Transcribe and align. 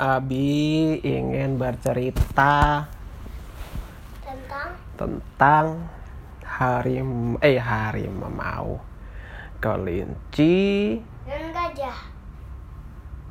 Abi 0.00 0.96
ingin 1.02 1.58
bercerita 1.58 2.86
tentang? 4.22 4.70
tentang 4.94 5.66
harim 6.46 7.34
eh 7.42 7.58
harimau 7.58 8.78
kelinci. 9.60 10.96
Dan 11.28 11.52
gajah. 11.52 11.98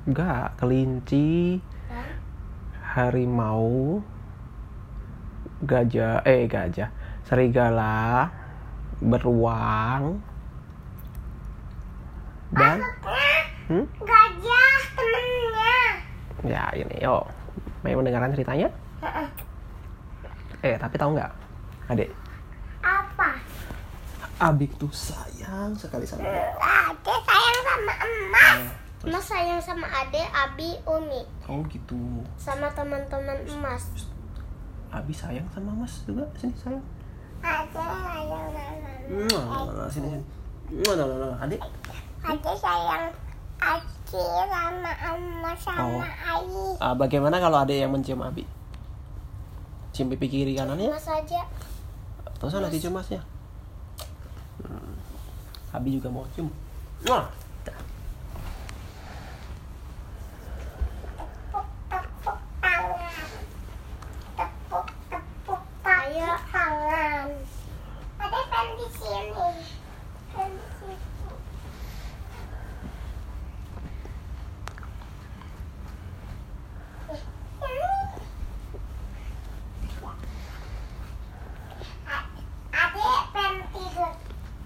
Enggak 0.05 0.47
kelinci. 0.62 1.58
Dan 1.90 2.10
harimau. 2.83 4.04
Gajah 5.65 6.24
eh 6.24 6.46
gajah. 6.46 6.94
Serigala. 7.26 8.29
Beruang. 8.99 10.22
Dan? 12.54 12.83
hmm? 13.72 13.86
Ya 16.48 16.71
ini 16.76 17.03
yuk 17.03 17.23
mau 17.84 17.99
mendengarkan 17.99 18.35
ceritanya? 18.35 18.67
Eh 20.63 20.75
tapi 20.75 20.95
tahu 20.99 21.15
nggak? 21.15 21.31
Adik. 21.91 22.09
Apa? 22.84 23.35
Abik 24.39 24.71
tuh 24.79 24.91
sayang 24.91 25.75
sekali 25.75 26.07
sama 26.07 26.23
ade 26.23 27.15
sayang 27.27 27.59
sama 27.63 27.93
emas 28.07 28.62
emas 28.99 29.25
sayang 29.27 29.62
sama 29.63 29.88
ade 29.88 30.23
abi 30.31 30.75
umi. 30.88 31.23
Oh 31.48 31.63
gitu. 31.67 32.23
Sama 32.35 32.67
teman-teman 32.71 33.40
emas. 33.48 33.87
Abi 34.90 35.13
sayang 35.13 35.45
sama 35.53 35.71
Mas 35.76 36.03
juga. 36.03 36.26
Sini 36.35 36.55
sayang. 36.55 36.84
Ade 37.40 37.84
sayang 37.84 38.48
sama 39.27 39.85
sini 39.91 40.07
sini. 40.12 40.26
Mwah, 40.70 40.93
nah, 40.93 41.05
nah, 41.09 41.49
Aki 44.09 44.26
sama 44.49 44.90
emas 45.13 45.62
Oh. 45.70 46.02
Ayi 46.02 46.66
ah, 46.81 46.98
bagaimana 46.98 47.38
kalau 47.38 47.62
adik 47.62 47.77
yang 47.77 47.94
mencium 47.94 48.26
Abi? 48.26 48.41
Cium 49.93 50.10
pipi 50.10 50.26
kiri 50.26 50.57
kanannya? 50.57 50.90
Emas 50.90 51.05
aja. 51.05 51.46
Terus 52.41 52.49
sana 52.49 52.74
dicium 52.74 52.98
Masnya? 52.98 53.21
Hmm. 54.66 54.98
Abi 55.70 56.01
juga 56.01 56.10
mau 56.10 56.26
cium. 56.34 56.49
Mwah. 57.05 57.29
tepuk 61.13 61.66
tepuk 61.94 62.38
tangan 62.66 63.29
tepuk 64.34 64.88
tepuk 65.14 65.62
ayo 65.86 66.32
tangan 66.50 67.30
ada 68.18 68.40
pen 68.50 68.68
di 68.73 68.88
sini 68.90 69.50
pen 70.34 70.50
di 70.50 70.68
sini 70.82 70.98
Adek 82.70 83.22
pen 83.34 83.54
tidur 83.73 84.12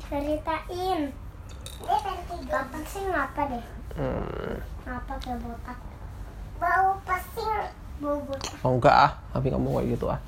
ceritain 0.03 1.01
dia 1.83 1.97
pen 2.03 2.17
tidur 2.27 2.49
Bapak 2.51 2.83
sih 2.87 3.03
ngapa 3.07 3.41
deh 3.51 3.65
Hmm. 3.93 4.57
ngapa 4.89 5.13
kayak 5.21 5.37
botak 5.45 5.77
bau 6.57 6.97
pesing 7.05 7.61
bau 8.01 8.17
botak 8.25 8.53
oh 8.65 8.72
enggak 8.83 8.99
ah. 8.99 9.11
Abi 9.31 9.47
kamu 9.47 9.79
kayak 9.79 9.87
gitu 9.95 10.05
ah. 10.11 10.19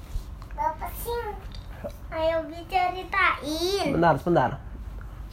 Bau 0.55 0.71
pesing 0.79 1.35
ayo 2.15 2.47
diceritain. 2.47 3.91
Bentar, 3.91 4.15
sebentar. 4.15 4.51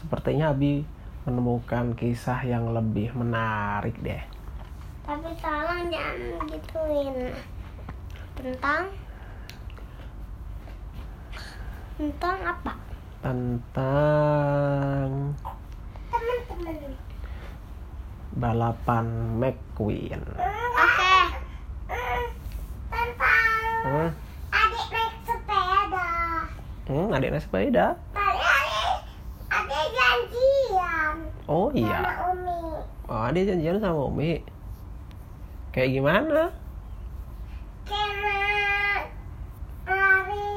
Sepertinya 0.03 0.51
Abi 0.51 0.83
menemukan 1.23 1.95
kisah 1.95 2.43
yang 2.43 2.75
lebih 2.75 3.15
menarik 3.15 3.95
deh. 4.03 4.19
tapi 5.07 5.31
tolong 5.39 5.87
jangan 5.91 6.47
gituin. 6.51 7.31
Tentang? 8.35 8.91
Tentang 11.95 12.39
apa? 12.43 12.73
Tentang 13.23 15.11
teman-teman. 16.11 16.95
balapan 18.33 19.07
McQueen. 19.39 20.23
oke 20.75 21.15
tentang 22.91 23.72
Hmm, 23.83 24.09
adik 24.49 24.87
naik 24.89 25.15
sepeda 25.25 26.09
hmm 26.87 27.09
adik 27.11 27.31
naik 27.31 27.43
sepeda. 27.43 27.87
tadi 28.09 28.39
adik 28.41 28.99
adik 29.51 29.87
janjian 29.93 31.15
Oh 31.45 31.69
iya. 31.73 31.99
sama 32.01 32.31
umi 32.31 32.61
Oh, 33.05 33.23
adik 33.27 33.45
janjian 33.45 33.77
sama 33.77 34.03
Umi. 34.07 34.33
Kayak 35.71 35.91
gimana? 35.93 36.45
kena 37.83 38.41
lari 39.85 40.51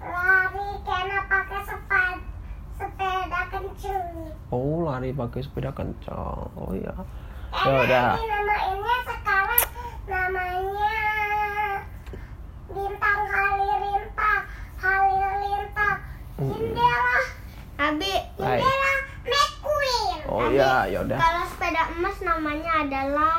lari 0.00 0.68
kena 0.80 1.18
pakai 1.26 1.60
sepeda 1.60 2.12
sepeda 2.78 3.40
kenceng 3.50 4.08
Oh, 4.48 4.82
lari 4.82 5.10
pakai 5.10 5.40
sepeda 5.40 5.70
kencang. 5.70 6.46
Oh 6.54 6.70
iya. 6.72 6.94
Ya 7.52 7.72
udah. 7.82 8.10
ini 8.14 8.26
namanya 8.30 8.96
sekarang 9.04 9.64
namanya 10.06 10.94
bintang 12.70 13.20
halilintar 13.26 14.40
halilintar 14.78 15.94
Hmm. 15.98 16.29
Jendela 16.42 17.18
Abi 17.76 18.12
jendela 18.34 18.92
McQueen 19.22 20.18
Oh 20.26 20.40
Abi, 20.42 20.56
iya, 20.56 20.86
ya 20.86 20.98
udah. 21.02 21.16
kalau 21.16 21.42
sepeda 21.44 21.82
emas 21.92 22.16
namanya 22.20 22.70
adalah 22.80 23.36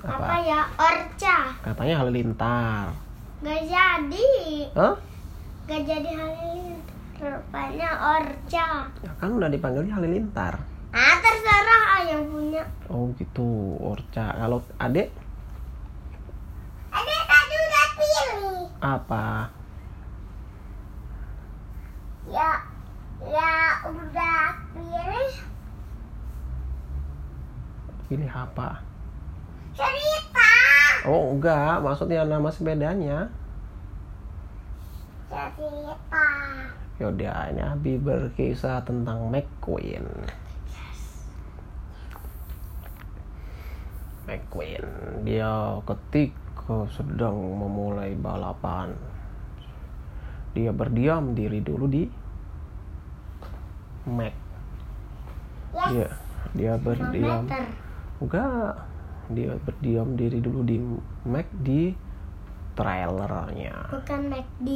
apa, 0.00 0.18
Apa? 0.18 0.34
ya 0.42 0.60
orca 0.74 1.36
Katanya 1.60 1.94
halilintar. 1.98 2.84
gak 3.40 3.60
jadi 3.62 4.30
Hah? 4.74 4.94
gak 5.64 5.82
jadi 5.82 6.10
halilintar 6.10 6.90
rupanya 7.22 7.90
orca 8.18 8.66
Ya 8.98 9.12
kan 9.14 9.30
udah 9.30 9.46
dipanggilnya 9.46 9.94
halilintar. 9.94 10.58
ah 10.90 11.14
terserah 11.16 11.84
ah 11.90 12.02
yang 12.02 12.26
punya 12.26 12.60
Oh 12.86 13.08
gitu, 13.14 13.48
Orca. 13.78 14.34
Kalau 14.34 14.60
adik 14.76 15.08
ada 16.92 17.16
tadi 17.24 17.54
udah 17.56 17.86
pilih 17.94 18.28
apa? 18.78 19.48
Ya 22.32 22.50
ya 23.20 23.52
udah 23.92 24.40
pilih 24.72 25.32
Pilih 28.08 28.32
apa? 28.32 28.80
cerita 29.76 30.52
Oh 31.08 31.32
enggak, 31.36 31.80
maksudnya 31.80 32.24
nama 32.28 32.48
sepedanya. 32.52 33.28
cerita 35.32 36.28
Yaudah, 37.00 37.50
ini 37.50 37.62
Abi 37.64 37.96
berkisah 37.96 38.84
tentang 38.84 39.32
McQueen. 39.32 40.04
McQueen, 44.28 44.84
dia 45.24 45.80
ketika 45.88 46.84
sedang 46.92 47.34
memulai 47.56 48.12
balapan, 48.14 48.92
dia 50.52 50.70
berdiam 50.70 51.32
diri 51.32 51.64
dulu 51.64 51.88
di 51.88 52.21
Mac. 54.04 54.34
yes 55.72 56.12
Dia 56.52 56.72
dia 56.72 56.72
berdiam. 56.76 57.44
meter 57.44 57.64
Enggak, 58.18 58.74
dia 59.28 59.52
berdiam 59.58 60.08
diri 60.12 60.38
dulu 60.38 60.62
di 60.62 60.78
Mac 61.22 61.46
di 61.56 61.94
trailernya. 62.72 63.74
bukan 63.88 64.20
McD 64.28 64.68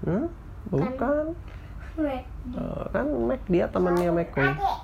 Hmm? 0.00 0.26
Bukan. 0.66 1.24
McD 1.94 2.52
Eh, 2.52 2.84
kan 2.88 3.06
Mac 3.22 3.42
dia 3.46 3.66
temannya 3.66 4.10
McQueen 4.10 4.54
Adik. 4.54 4.78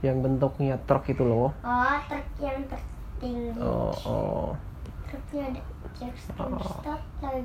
yang 0.00 0.20
bentuknya 0.20 0.76
truk 0.82 1.04
itu 1.06 1.20
loh. 1.20 1.52
oh 1.56 1.96
truk 2.08 2.26
yang 2.38 2.60
tertinggi 2.64 3.52
Oh, 3.58 3.92
oh. 4.06 4.48
truknya 5.06 5.50
ada 5.50 5.62
Jack 5.92 6.14
Oh. 6.36 6.56
stop 6.60 7.00
keren 7.16 7.44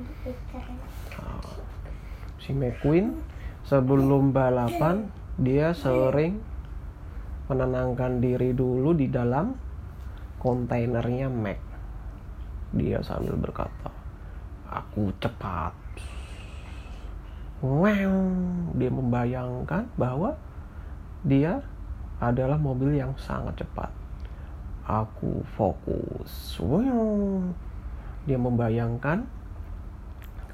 Si 2.38 2.50
McQueen 2.50 3.20
sebelum 3.62 4.30
balapan 4.30 5.08
dia 5.40 5.72
sering 5.72 6.40
menenangkan 7.48 8.20
diri 8.20 8.52
dulu 8.52 8.92
di 8.92 9.08
dalam 9.08 9.52
kontainernya 10.40 11.28
Mac. 11.32 11.60
Dia 12.72 13.04
sambil 13.04 13.36
berkata, 13.36 13.92
"Aku 14.68 15.12
cepat." 15.20 15.72
Wow, 17.62 18.18
dia 18.74 18.90
membayangkan 18.90 19.86
bahwa 19.94 20.34
dia 21.22 21.62
adalah 22.18 22.58
mobil 22.58 22.98
yang 22.98 23.14
sangat 23.14 23.62
cepat. 23.62 23.90
Aku 24.82 25.46
fokus. 25.54 26.58
Wow. 26.58 27.54
Dia 28.26 28.34
membayangkan 28.34 29.22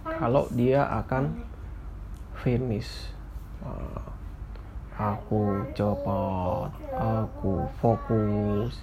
kalau 0.05 0.49
dia 0.53 0.85
akan 0.85 1.45
finish. 2.37 3.13
Ah, 3.65 4.18
Aku 4.99 5.62
cepat, 5.79 6.75
aku 6.91 7.71
fokus, 7.79 8.83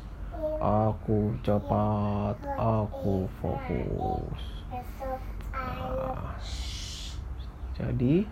aku 0.64 1.36
cepat, 1.44 2.40
aku 2.56 3.28
fokus. 3.44 4.40
Nah, 5.52 6.40
jadi? 7.76 8.24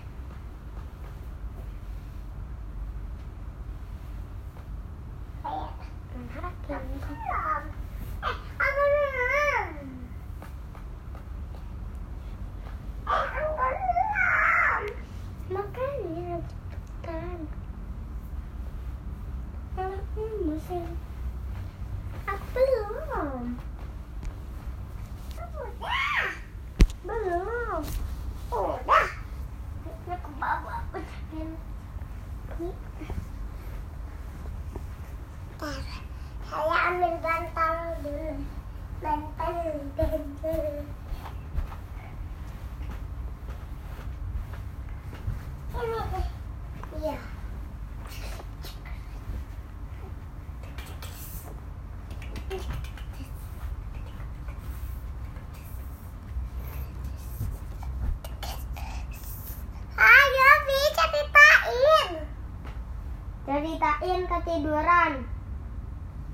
Ayo. 5.45 6.49
Belum. 6.65 6.81
Eh, 8.25 8.37
aku 8.57 8.81
belum. 13.53 14.81
Makanya 15.53 16.41
cepetan. 16.41 17.39
Aku 19.77 20.23
mesin. 20.49 20.89
Aku 22.25 22.45
belum. 22.57 23.45
Udah. 25.37 26.25
Belum. 27.05 27.81
Udah. 28.49 29.07
Ini 29.85 30.15
ke 30.17 30.29
bawah. 30.41 30.81
Udah. 30.97 31.17
Ini. 31.29 32.69
Ntar, 35.55 35.81
Saya 36.45 36.77
ambil 36.93 37.13
bantal 37.25 37.75
dulu. 38.05 38.37
Bantal 39.01 39.55
dulu. 39.97 40.85
Ini 45.75 45.99
deh. 46.11 46.27
Iya. 46.95 47.17
Ayo, 59.95 60.49
Bi, 60.67 60.79
ceritain. 63.45 63.94
Ceritain 64.05 64.29
ketiduran. 64.29 65.25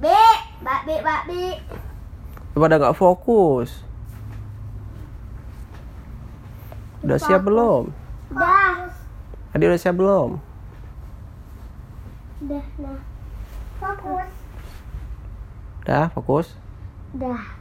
B, 0.04 0.06
Mbak 0.60 0.80
B, 0.84 0.90
Mbak 1.00 1.22
B. 1.24 1.32
pada 2.52 2.76
nggak 2.76 3.00
fokus 3.00 3.88
udah 7.00 7.16
siap 7.16 7.48
belum 7.48 7.96
Dah. 8.36 8.92
Adi 9.56 9.72
udah 9.72 9.80
siap 9.80 9.96
belum 9.96 10.36
Dah, 12.44 12.66
nah. 12.76 13.00
Fokus. 13.80 14.32
udah 15.88 16.12
fokus 16.12 16.48
Dah. 17.16 17.56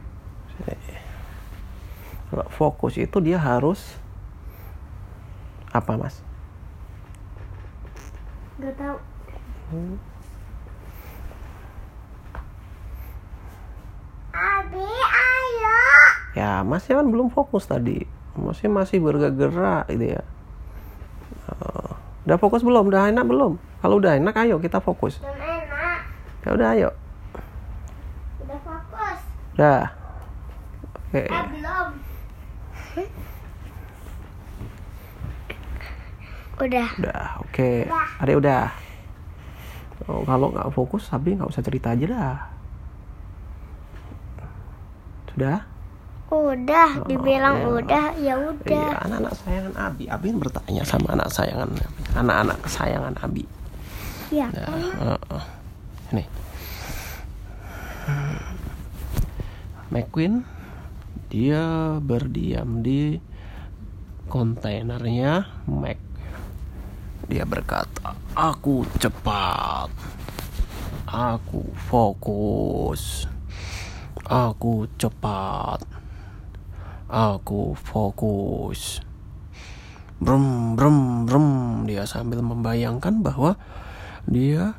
kalau 2.27 2.47
fokus 2.51 2.99
itu 2.99 3.15
dia 3.23 3.39
harus 3.39 3.95
apa 5.71 5.95
mas 5.95 6.19
Gak 8.59 8.75
tau. 8.75 8.99
Abi, 9.71 9.95
ayo. 14.99 15.79
Ya 16.31 16.63
masnya 16.63 17.03
kan 17.03 17.07
belum 17.11 17.27
fokus 17.31 17.67
tadi. 17.67 18.07
Masih 18.39 18.71
masih 18.71 19.03
bergerak 19.03 19.91
gitu 19.91 20.15
ya. 20.15 20.23
Eh, 21.51 21.91
udah 22.27 22.37
fokus 22.39 22.63
belum? 22.63 22.87
Udah 22.87 23.11
enak 23.11 23.25
belum? 23.27 23.59
Kalau 23.83 23.99
udah 23.99 24.15
enak 24.15 24.35
ayo 24.47 24.55
kita 24.63 24.79
fokus. 24.79 25.19
Ya 26.41 26.49
udah 26.55 26.67
ayo. 26.77 26.89
Udah 28.45 28.59
fokus. 28.63 29.19
udah. 29.57 29.83
Oke. 31.11 31.23
Eh, 31.27 31.45
belum. 31.51 31.87
Udah. 36.61 36.87
udah 37.01 37.23
oke. 37.41 37.71
Adik 38.21 38.37
udah. 38.37 38.69
Oh, 40.05 40.21
kalau 40.25 40.53
nggak 40.53 40.69
fokus 40.73 41.09
Abi 41.09 41.33
nggak 41.35 41.49
usah 41.49 41.65
cerita 41.65 41.93
aja 41.93 42.05
dah. 42.05 42.37
Sudah 45.33 45.70
Udah, 46.31 47.03
dibilang 47.05 47.59
ya. 47.59 47.67
udah, 47.67 48.05
ya 48.15 48.33
Iya, 48.33 48.33
udah. 48.39 48.89
anak-anak 49.03 49.33
sayangan 49.35 49.73
Abi. 49.75 50.03
Abi 50.07 50.25
kan 50.31 50.39
bertanya 50.39 50.83
sama 50.87 51.07
anak 51.11 51.27
sayangan 51.27 51.69
anak-anak 52.15 52.57
kesayangan 52.63 53.15
Abi. 53.19 53.43
Ya. 54.31 54.47
Nah, 54.47 55.19
heeh. 55.19 55.43
Ini. 56.15 56.23
Hmm. 58.07 58.39
McQueen 59.91 60.47
dia 61.27 61.63
berdiam 61.99 62.79
di 62.79 63.19
kontainernya 64.31 65.51
Mac. 65.67 65.99
Dia 67.27 67.43
berkata, 67.43 68.15
"Aku 68.31 68.87
cepat. 69.03 69.91
Aku 71.11 71.67
fokus. 71.91 73.27
Aku 74.23 74.87
cepat. 74.95 75.83
Aku 77.11 77.75
fokus." 77.75 79.03
Brum 80.21 80.77
brum 80.77 81.25
brum 81.25 81.47
dia 81.89 82.05
sambil 82.05 82.45
membayangkan 82.45 83.25
bahwa 83.25 83.57
dia 84.29 84.77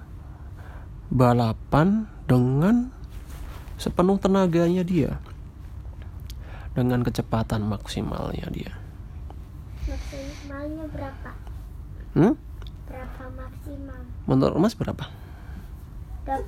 balapan 1.10 2.06
dengan 2.30 2.94
sepenuh 3.76 4.16
tenaganya 4.22 4.86
dia 4.86 5.18
dengan 6.72 7.02
kecepatan 7.02 7.66
maksimalnya 7.66 8.48
dia 8.54 8.72
Maksimalnya 9.82 10.86
berapa? 10.88 11.30
hmm? 12.16 12.34
Berapa 12.86 13.24
maksimal? 13.34 14.00
menurut 14.30 14.56
mas 14.62 14.78
berapa 14.78 15.10
20 16.22 16.46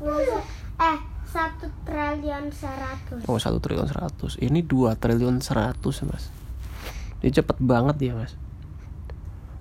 eh 0.79 0.99
1 1.35 1.67
triliun 1.83 2.55
100. 2.55 3.26
oh 3.26 3.38
satu 3.43 3.59
triliun 3.59 3.91
seratus. 3.91 4.38
Ini 4.38 4.62
dua 4.62 4.95
triliun 4.95 5.43
seratus 5.43 6.07
mas. 6.07 6.31
Dia 7.19 7.43
cepet 7.43 7.59
banget 7.59 7.99
dia 7.99 8.12
mas. 8.14 8.38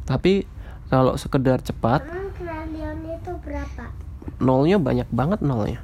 Tapi 0.06 0.46
kalau 0.94 1.18
sekedar 1.18 1.66
cepat 1.66 2.06
Emang 2.06 2.30
triliun 2.38 3.18
itu 3.18 3.32
berapa? 3.42 3.90
nolnya 4.38 4.78
banyak 4.78 5.10
banget 5.10 5.42
nolnya. 5.42 5.82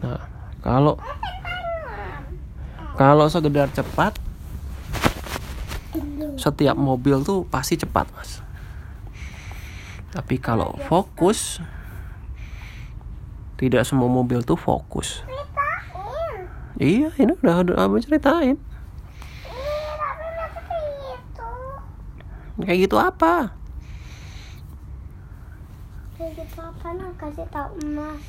Nah 0.00 0.24
kalau 0.64 0.96
kalau 2.96 3.28
sekedar 3.28 3.68
cepat 3.68 4.16
setiap 6.40 6.72
mobil 6.72 7.20
tuh 7.20 7.44
pasti 7.44 7.76
cepat 7.76 8.08
mas. 8.16 8.40
Tapi 10.08 10.40
kalau 10.40 10.72
fokus 10.88 11.60
tidak 13.58 13.82
semua 13.84 14.08
mobil 14.08 14.40
tuh 14.46 14.56
fokus 14.56 15.26
Iya, 16.78 17.10
ini 17.18 17.34
udah 17.42 17.66
udah 17.66 17.76
abang 17.90 17.98
ceritain. 17.98 18.54
Tapi 18.54 20.26
kayak 20.62 20.94
gitu. 21.10 21.50
Kayak 22.62 22.78
gitu 22.86 22.96
apa? 23.02 23.34
Kayak 26.14 26.32
gitu 26.38 26.58
apa 26.62 26.86
nah 26.94 27.10
kasih 27.18 27.46
tau 27.50 27.74
emas. 27.82 28.22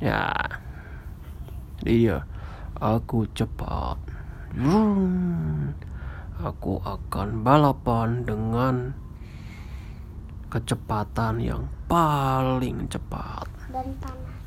Ya. 0.00 0.32
Iya. 1.84 2.24
Aku 2.80 3.28
cepat. 3.36 4.00
Vroom. 4.56 5.76
Aku 6.40 6.80
akan 6.88 7.44
balapan 7.44 8.24
dengan 8.24 8.96
kecepatan 10.48 11.36
yang 11.44 11.68
paling 11.84 12.88
cepat. 12.88 13.44
dan 13.68 13.92
panas. 14.00 14.37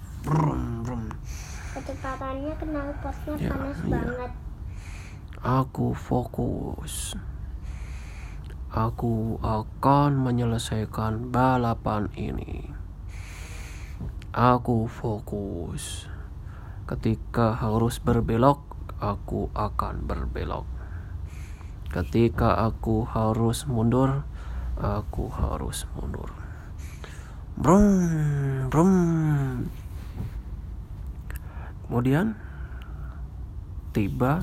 Kecepatannya 1.71 2.53
kenal 2.61 2.93
posnya 3.01 3.35
Ya, 3.41 3.49
panas 3.49 3.79
iya. 3.81 3.89
banget. 3.89 4.31
Aku 5.41 5.97
fokus. 5.97 7.17
Aku 8.71 9.41
akan 9.41 10.21
menyelesaikan 10.21 11.33
balapan 11.33 12.07
ini. 12.13 12.69
Aku 14.31 14.85
fokus. 14.85 16.07
Ketika 16.85 17.57
harus 17.57 17.97
berbelok, 17.99 18.63
aku 19.01 19.49
akan 19.57 20.05
berbelok. 20.05 20.69
Ketika 21.91 22.61
aku 22.63 23.03
harus 23.03 23.67
mundur, 23.67 24.23
aku 24.79 25.27
harus 25.33 25.83
mundur. 25.97 26.31
Brum, 27.59 28.71
brum. 28.71 29.30
Kemudian 32.01 32.33
tiba 33.93 34.41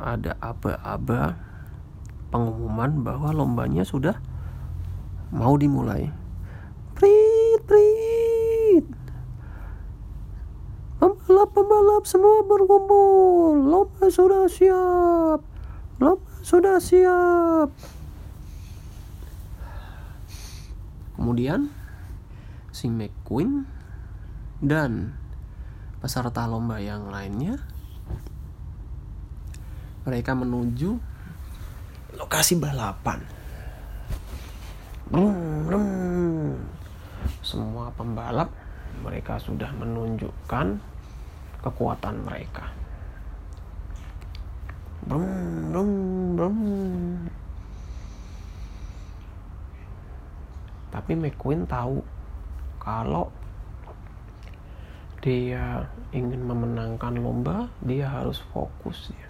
ada 0.00 0.40
aba-aba 0.40 1.36
pengumuman 2.32 3.04
bahwa 3.04 3.28
lombanya 3.28 3.84
sudah 3.84 4.16
mau 5.36 5.52
dimulai. 5.60 6.08
Prit, 6.96 7.60
prit. 7.68 8.88
Pembalap-pembalap 10.96 12.08
semua 12.08 12.40
berkumpul. 12.48 13.60
Lomba 13.60 14.08
sudah 14.08 14.48
siap. 14.48 15.44
Lomba 16.00 16.32
sudah 16.40 16.80
siap. 16.80 17.68
Kemudian 21.20 21.68
si 22.72 22.88
McQueen 22.88 23.68
dan 24.64 25.20
peserta 26.06 26.46
lomba 26.46 26.78
yang 26.78 27.10
lainnya 27.10 27.58
mereka 30.06 30.38
menuju 30.38 30.94
lokasi 32.14 32.62
balapan. 32.62 33.18
Brum, 35.10 35.66
brum. 35.66 35.86
Semua 37.42 37.90
pembalap 37.90 38.54
mereka 39.02 39.42
sudah 39.42 39.66
menunjukkan 39.74 40.78
kekuatan 41.66 42.22
mereka. 42.22 42.70
Brum, 45.10 45.26
brum, 45.74 45.90
brum. 46.38 46.58
Tapi 50.94 51.12
McQueen 51.18 51.66
tahu 51.66 51.98
kalau 52.78 53.26
dia 55.26 55.90
ingin 56.14 56.38
memenangkan 56.46 57.18
lomba, 57.18 57.66
dia 57.82 58.06
harus 58.06 58.38
fokus 58.54 59.10
ya 59.10 59.26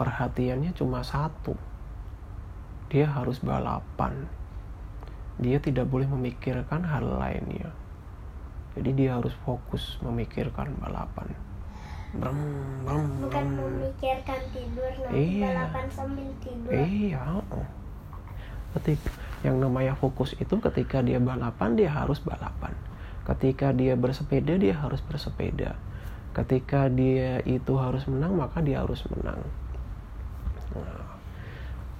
perhatiannya 0.00 0.72
cuma 0.72 1.04
satu. 1.04 1.52
Dia 2.88 3.04
harus 3.04 3.36
balapan. 3.44 4.24
Dia 5.36 5.60
tidak 5.60 5.92
boleh 5.92 6.08
memikirkan 6.08 6.88
hal 6.88 7.04
lainnya. 7.04 7.68
Jadi 8.72 8.90
dia 8.96 9.20
harus 9.20 9.36
fokus 9.44 10.00
memikirkan 10.00 10.72
balapan. 10.80 11.28
Brum, 12.16 12.40
brum, 12.82 13.06
Bukan 13.28 13.46
memikirkan 13.54 14.40
tidur 14.50 14.90
nanti 15.06 15.38
Iya. 15.38 15.46
balapan 15.52 15.86
sambil 15.92 16.28
tidur. 16.42 16.72
Iya. 16.72 17.22
Ketika 18.74 19.10
yang 19.46 19.56
namanya 19.62 19.94
fokus 19.94 20.34
itu 20.40 20.54
ketika 20.58 21.04
dia 21.04 21.20
balapan 21.20 21.76
dia 21.76 21.92
harus 21.92 22.18
balapan. 22.24 22.72
Ketika 23.28 23.70
dia 23.76 23.94
bersepeda 23.94 24.56
dia 24.56 24.74
harus 24.76 25.04
bersepeda. 25.04 25.76
Ketika 26.30 26.86
dia 26.86 27.42
itu 27.42 27.74
harus 27.76 28.06
menang 28.06 28.38
maka 28.38 28.62
dia 28.62 28.80
harus 28.80 29.02
menang. 29.10 29.42
Nah, 30.70 31.10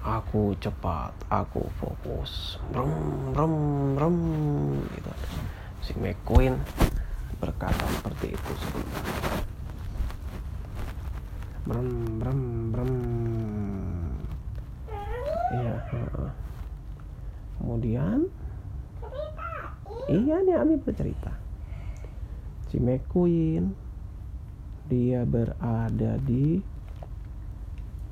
aku 0.01 0.55
cepat, 0.57 1.11
aku 1.27 1.67
fokus. 1.77 2.57
Brum, 2.71 3.35
brum, 3.35 3.55
brum, 3.93 4.17
gitu. 4.95 5.11
Si 5.83 5.91
McQueen 5.99 6.55
berkata 7.37 7.85
seperti 7.99 8.33
itu 8.33 8.51
sebenarnya. 8.63 9.35
Brum, 11.67 12.39
brum. 12.71 12.91
Iya. 15.51 15.75
Kemudian, 17.59 18.19
iya 20.09 20.41
nih 20.41 20.55
Abi 20.57 20.79
bercerita. 20.81 21.33
Si 22.71 22.79
McQueen 22.79 23.75
dia 24.87 25.27
berada 25.27 26.17
di 26.23 26.63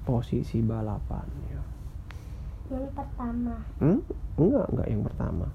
posisi 0.04 0.60
balapan 0.60 1.28
ya. 1.50 1.62
Yang 2.70 2.88
pertama. 2.94 3.56
Hmm? 3.82 4.00
Enggak, 4.38 4.68
enggak 4.74 4.88
yang 4.88 5.04
pertama. 5.06 5.48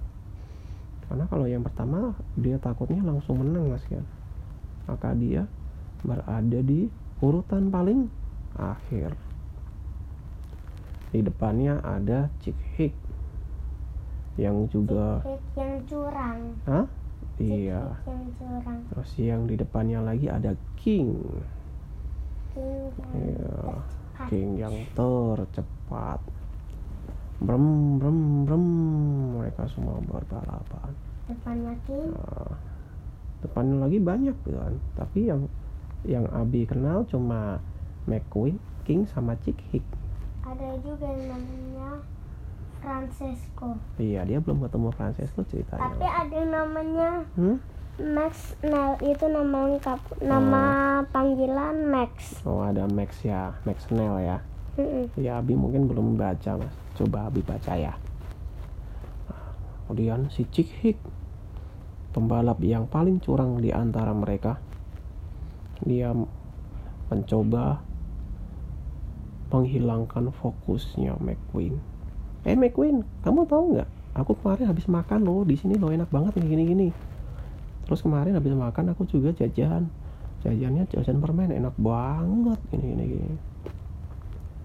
Karena 1.04 1.24
kalau 1.28 1.46
yang 1.46 1.62
pertama 1.62 1.98
dia 2.34 2.56
takutnya 2.58 3.04
langsung 3.04 3.38
menang 3.38 3.70
mas 3.70 3.84
kan. 3.86 4.04
Maka 4.88 5.12
dia 5.14 5.44
berada 6.04 6.60
di 6.64 6.88
urutan 7.20 7.68
paling 7.68 8.08
akhir. 8.56 9.14
Di 11.14 11.22
depannya 11.22 11.78
ada 11.84 12.26
Chick 12.42 12.58
Hick 12.74 13.03
yang 14.36 14.66
juga, 14.66 15.22
Cik 15.22 15.42
yang 15.54 15.74
curang. 15.84 16.40
hah? 16.64 16.84
Cik 17.34 17.46
Iya. 17.46 17.82
yang 18.04 18.24
curang. 18.34 18.80
Terus 18.88 19.10
yang 19.16 19.40
di 19.46 19.54
depannya 19.54 20.00
lagi 20.00 20.26
ada 20.26 20.52
King. 20.74 21.14
King 22.50 22.90
yang 22.94 23.12
Iya. 23.14 23.54
tercepat. 23.64 24.26
King 24.28 24.50
yang 24.56 24.76
tercepat. 24.94 26.20
Brem, 27.38 27.66
brem, 27.98 28.18
brem. 28.46 28.64
Mereka 29.36 29.66
semua 29.68 29.98
berbalapan. 30.00 30.90
Depannya 31.26 31.74
King. 31.84 32.10
Nah, 32.10 32.54
depannya 33.40 33.76
lagi 33.78 33.98
banyak 33.98 34.36
kan 34.42 34.72
tapi 34.94 35.28
yang 35.28 35.44
yang 36.02 36.24
Abi 36.30 36.64
kenal 36.64 37.04
cuma 37.04 37.60
McQueen, 38.04 38.56
King 38.84 39.04
sama 39.04 39.36
Chick 39.40 39.56
Hick 39.68 39.84
Ada 40.40 40.76
juga 40.80 41.04
yang 41.04 41.36
namanya 41.36 42.00
Francesco. 42.84 43.80
iya 43.96 44.20
dia 44.22 44.38
belum 44.38 44.60
ketemu 44.60 44.92
Francesco 44.92 45.40
ceritanya 45.42 45.88
Tapi 45.88 46.04
ada 46.04 46.40
namanya 46.44 47.10
hmm? 47.34 47.56
Max 47.94 48.58
Nell 48.60 48.98
itu 49.00 49.24
nama 49.24 49.70
lengkap. 49.70 50.00
Nama 50.20 50.64
panggilan 51.08 51.88
Max. 51.88 52.44
oh 52.44 52.60
ada 52.60 52.84
Max 52.84 53.24
ya 53.24 53.56
Max 53.64 53.88
Snell 53.88 54.20
ya 54.20 54.38
Mm-mm. 54.74 55.06
ya 55.16 55.38
Abi 55.38 55.54
mungkin 55.54 55.86
belum 55.86 56.18
baca 56.18 56.58
mas 56.58 56.74
coba 56.94 57.30
Abi 57.30 57.40
baca 57.40 57.72
ya 57.72 57.94
Nah, 59.24 59.54
kemudian 59.86 60.26
si 60.28 60.44
Chick 60.50 60.66
Hick 60.82 60.98
pembalap 62.10 62.58
yang 62.60 62.84
paling 62.84 63.18
curang 63.18 63.58
di 63.58 63.70
antara 63.70 64.10
mereka 64.10 64.58
dia 65.80 66.10
mencoba 67.06 67.82
menghilangkan 69.50 70.34
fokusnya 70.34 71.14
McQueen 71.22 71.78
eh 72.44 72.56
McQueen 72.56 73.00
kamu 73.24 73.48
tahu 73.48 73.64
nggak? 73.76 73.88
Aku 74.14 74.38
kemarin 74.38 74.70
habis 74.70 74.86
makan 74.86 75.26
loh 75.26 75.42
di 75.42 75.58
sini 75.58 75.74
loh 75.74 75.90
enak 75.90 76.12
banget 76.12 76.38
nih 76.38 76.48
gini 76.48 76.64
gini 76.68 76.88
terus 77.84 78.00
kemarin 78.00 78.32
habis 78.32 78.56
makan 78.56 78.96
aku 78.96 79.04
juga 79.04 79.32
jajan. 79.36 79.88
Jajannya 80.44 80.84
jajan 80.92 81.24
permen 81.24 81.52
enak 81.52 81.72
banget 81.80 82.60
gini 82.68 82.92
gini 83.00 83.36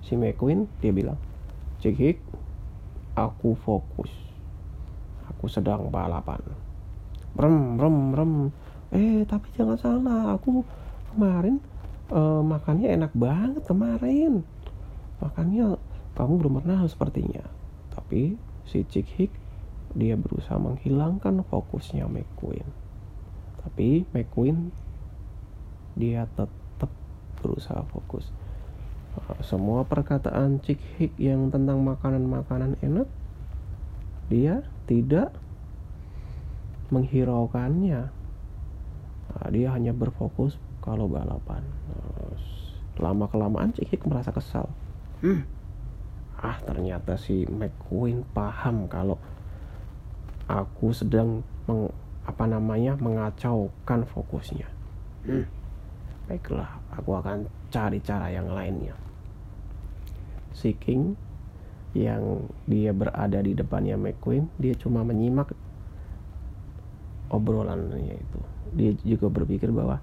si 0.10 0.18
McQueen 0.18 0.66
dia 0.82 0.90
bilang 0.90 1.22
Cik 1.80 1.96
Hik 1.96 2.18
aku 3.16 3.56
fokus. 3.56 4.12
Aku 5.32 5.46
sedang 5.48 5.88
balapan. 5.94 6.42
Brem 7.38 7.78
brem 7.78 7.98
brem. 8.12 8.34
Eh 8.90 9.24
tapi 9.30 9.48
jangan 9.54 9.78
salah 9.78 10.36
aku 10.36 10.66
kemarin 11.14 11.62
eh, 12.12 12.42
makannya 12.44 12.90
enak 13.00 13.14
banget 13.16 13.64
kemarin. 13.64 14.44
Makannya 15.22 15.78
kamu 16.18 16.34
belum 16.42 16.54
pernah 16.60 16.84
sepertinya 16.90 17.59
tapi 18.10 18.42
si 18.66 18.82
Hik 18.82 19.30
dia 19.94 20.18
berusaha 20.18 20.58
menghilangkan 20.58 21.46
fokusnya 21.46 22.10
McQueen. 22.10 22.66
Tapi 23.62 24.10
McQueen 24.10 24.74
dia 25.94 26.26
tetap 26.34 26.90
berusaha 27.38 27.86
fokus. 27.86 28.34
Uh, 29.14 29.38
semua 29.46 29.86
perkataan 29.86 30.58
Cik 30.58 30.82
Hik 30.98 31.14
yang 31.22 31.54
tentang 31.54 31.86
makanan-makanan 31.86 32.82
enak 32.82 33.06
dia 34.26 34.66
tidak 34.90 35.30
menghiraukannya. 36.90 38.10
Nah, 39.30 39.48
dia 39.54 39.70
hanya 39.70 39.94
berfokus 39.94 40.58
kalau 40.82 41.06
balapan. 41.06 41.62
Lama 42.98 43.30
kelamaan 43.30 43.70
Cik 43.78 43.94
Hik 43.94 44.10
merasa 44.10 44.34
kesal. 44.34 44.66
Hmm. 45.22 45.59
Ah 46.40 46.58
ternyata 46.64 47.20
si 47.20 47.44
McQueen 47.48 48.24
paham 48.32 48.88
kalau 48.88 49.20
aku 50.48 50.96
sedang 50.96 51.44
meng, 51.68 51.92
apa 52.24 52.46
namanya 52.48 52.96
mengacaukan 52.96 54.08
fokusnya. 54.08 54.68
Hmm. 55.20 55.44
baiklah 56.32 56.80
aku 56.96 57.12
akan 57.20 57.50
cari 57.68 58.00
cara 58.00 58.32
yang 58.32 58.48
lainnya. 58.54 58.96
Si 60.56 60.72
King 60.78 61.18
yang 61.98 62.46
dia 62.70 62.94
berada 62.94 63.42
di 63.42 63.58
depannya 63.58 63.98
McQueen 63.98 64.48
dia 64.62 64.78
cuma 64.78 65.02
menyimak 65.04 65.52
obrolannya 67.34 68.16
itu. 68.16 68.40
Dia 68.78 68.92
juga 69.02 69.28
berpikir 69.28 69.74
bahwa 69.74 70.00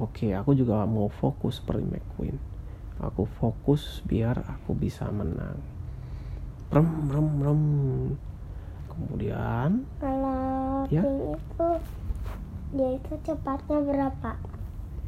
oke 0.00 0.16
okay, 0.16 0.30
aku 0.34 0.56
juga 0.56 0.82
mau 0.88 1.12
fokus 1.12 1.60
seperti 1.60 1.84
McQueen 1.86 2.53
aku 3.02 3.26
fokus 3.38 4.02
biar 4.06 4.38
aku 4.46 4.74
bisa 4.78 5.10
menang 5.10 5.58
rem 6.70 6.88
rem 7.10 7.28
rem 7.42 7.62
kemudian 8.90 9.82
Kalau 9.98 10.54
Ya. 10.92 11.00
Itu 11.00 11.68
dia 12.76 12.88
itu 13.00 13.12
cepatnya 13.24 13.80
berapa? 13.80 14.36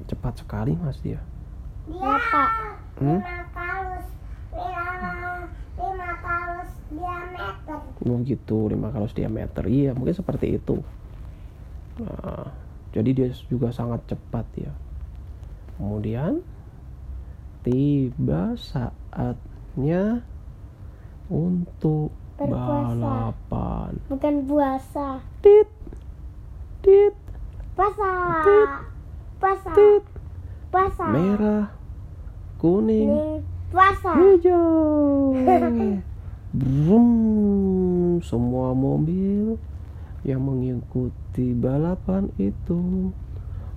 cepat 0.06 0.34
sekali 0.40 0.72
mas 0.78 1.02
dia 1.04 1.20
Berapa? 1.86 2.42
Hmm? 2.98 3.20
Lima 3.20 3.44
kalus, 3.54 4.06
lima, 4.56 5.46
lima 5.78 6.10
kalus 6.24 6.70
diameter. 6.90 7.78
begitu 8.00 8.58
5 8.72 8.94
kalus 8.94 9.12
diameter 9.12 9.64
iya 9.66 9.90
mungkin 9.92 10.14
seperti 10.14 10.56
itu 10.56 10.80
nah, 12.00 12.48
jadi 12.94 13.10
dia 13.12 13.28
juga 13.50 13.74
sangat 13.74 14.00
cepat 14.08 14.46
ya 14.56 14.72
kemudian 15.76 16.40
tiba 17.66 18.54
saatnya 18.54 20.22
untuk 21.26 22.14
Berpuasa. 22.38 22.94
balapan 22.94 23.90
Bukan 24.06 24.34
puasa. 24.46 25.08
tit 25.42 25.66
tit 26.86 27.14
Puasa. 27.74 28.10
Tit. 28.46 28.70
Puasa. 29.42 29.70
tit 29.74 30.04
Puasa. 30.70 31.06
merah 31.10 31.66
kuning 32.56 33.42
puasa. 33.68 34.14
hijau 34.14 35.34
Brum, 36.56 37.08
semua 38.22 38.72
mobil 38.72 39.60
yang 40.24 40.40
mengikuti 40.40 41.52
balapan 41.52 42.32
itu 42.38 43.10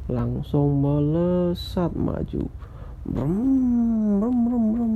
langsung 0.08 0.79
melesat 0.79 1.91
maju 1.91 2.48
Brum, 3.09 3.33
brum, 4.21 4.37
brum, 4.45 4.65
brum. 4.69 4.95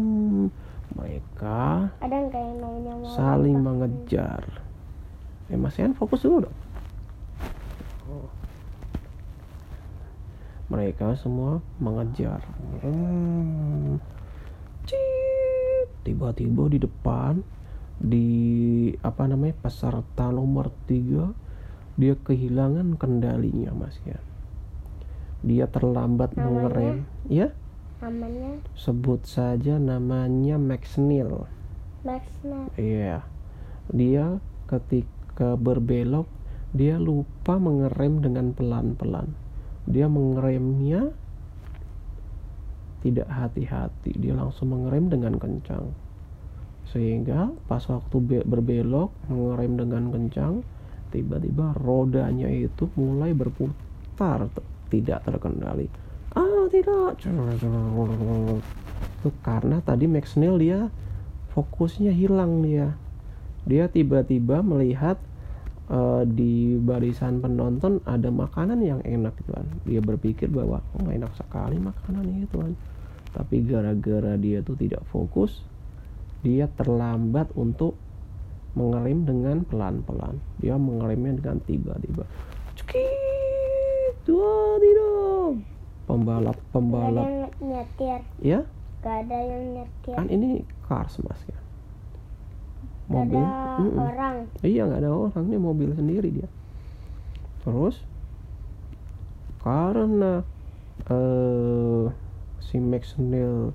mereka 0.93 1.89
Ada 1.97 2.29
nggak 2.29 2.43
yang 2.45 2.57
namanya 2.61 2.93
mau 3.01 3.09
saling 3.17 3.57
apa? 3.57 3.65
mengejar. 3.65 4.41
Eh 5.49 5.57
Mas 5.57 5.81
Ian 5.81 5.97
fokus 5.97 6.21
dulu 6.21 6.45
dong. 6.45 6.57
Mereka 10.69 11.17
semua 11.17 11.65
mengejar. 11.81 12.45
Hmm. 12.85 13.97
Tiba-tiba 16.05 16.69
di 16.69 16.77
depan 16.77 17.41
di 17.97 18.29
apa 19.01 19.25
namanya 19.25 19.57
peserta 19.57 20.29
nomor 20.29 20.69
tiga 20.85 21.33
dia 21.97 22.13
kehilangan 22.13 22.93
kendalinya 23.01 23.73
Mas 23.73 23.97
Ian. 24.05 24.21
Dia 25.41 25.65
terlambat 25.65 26.37
mengerem. 26.37 27.09
Ya 27.25 27.57
Namanya 28.03 28.59
sebut 28.75 29.23
saja 29.23 29.79
namanya 29.79 30.59
Max 30.59 30.99
Neil 30.99 31.47
Maxnet. 32.03 32.67
Iya. 32.75 33.23
Dia 33.95 34.43
ketika 34.67 35.55
berbelok 35.55 36.27
dia 36.75 36.99
lupa 36.99 37.55
mengerem 37.55 38.19
dengan 38.19 38.51
pelan-pelan. 38.51 39.31
Dia 39.87 40.11
mengeremnya 40.11 41.15
tidak 43.07 43.31
hati-hati. 43.31 44.19
Dia 44.19 44.35
langsung 44.35 44.75
mengerem 44.75 45.07
dengan 45.07 45.39
kencang. 45.39 45.95
Sehingga 46.91 47.55
pas 47.71 47.87
waktu 47.87 48.17
be- 48.19 48.47
berbelok 48.47 49.15
mengerem 49.31 49.79
dengan 49.79 50.03
kencang, 50.11 50.59
tiba-tiba 51.15 51.71
rodanya 51.79 52.51
itu 52.51 52.91
mulai 52.99 53.31
berputar 53.31 54.51
tidak 54.91 55.23
terkendali. 55.23 55.87
Ah, 56.33 56.65
tidak. 56.69 57.21
Itu 59.21 59.29
karena 59.45 59.79
tadi 59.85 60.05
Max 60.09 60.35
Neil 60.35 60.57
dia 60.57 60.79
fokusnya 61.53 62.09
hilang 62.09 62.65
dia 62.65 62.97
dia 63.63 63.87
tiba-tiba 63.87 64.59
melihat 64.59 65.15
eh, 65.87 66.23
di 66.27 66.75
barisan 66.79 67.39
penonton 67.39 68.03
ada 68.03 68.27
makanan 68.27 68.79
yang 68.83 68.99
enak 69.03 69.35
tuan. 69.47 69.67
Dia 69.87 70.03
berpikir 70.03 70.51
bahwa 70.51 70.83
oh 70.99 71.07
enak 71.07 71.31
sekali 71.39 71.79
makanan 71.79 72.23
ini 72.27 72.45
tuan. 72.51 72.75
Tapi 73.33 73.65
gara-gara 73.65 74.37
dia 74.37 74.61
tuh 74.61 74.77
tidak 74.77 75.01
fokus 75.09 75.63
dia 76.43 76.67
terlambat 76.75 77.47
untuk 77.55 77.95
mengerem 78.75 79.23
dengan 79.23 79.63
pelan-pelan. 79.63 80.35
Dia 80.59 80.75
mengeremnya 80.75 81.39
dengan 81.39 81.57
tiba-tiba. 81.63 82.27
Cekit, 82.75 84.27
dua 84.27 84.75
tidak 84.83 85.32
pembalap 86.13 86.53
Gak 86.53 86.61
ada 86.61 86.71
pembalap 86.71 87.25
yang 87.25 87.41
nyetir. 87.59 88.19
ya 88.39 88.59
Gak 89.01 89.15
ada 89.25 89.37
yang 89.41 89.63
nyetir. 89.73 90.13
kan 90.13 90.27
ini 90.29 90.49
cars 90.85 91.17
mas 91.19 91.41
ya 91.43 91.57
Gak 93.03 93.09
mobil 93.09 93.41
ada 93.41 93.75
Mm-mm. 93.81 93.99
orang. 93.99 94.35
iya 94.61 94.81
nggak 94.85 95.01
ada 95.01 95.11
orang 95.11 95.43
ini 95.43 95.57
mobil 95.57 95.89
sendiri 95.91 96.29
dia 96.31 96.49
terus 97.61 97.99
karena 99.59 100.43
eh 101.07 102.05
si 102.59 102.77
Max 102.77 103.15
Neil 103.17 103.71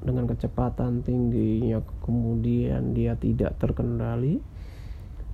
dengan 0.00 0.28
kecepatan 0.28 1.00
tingginya 1.00 1.80
kemudian 2.00 2.92
dia 2.92 3.16
tidak 3.16 3.56
terkendali 3.56 4.40